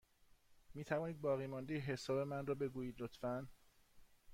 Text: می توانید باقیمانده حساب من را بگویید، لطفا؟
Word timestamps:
می 0.73 0.83
توانید 0.83 1.21
باقیمانده 1.21 1.77
حساب 1.77 2.19
من 2.19 2.45
را 2.47 2.55
بگویید، 2.55 3.01
لطفا؟ 3.01 3.47